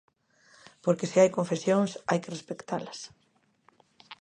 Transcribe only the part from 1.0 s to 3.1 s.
se hai concesións, hai que respectalas.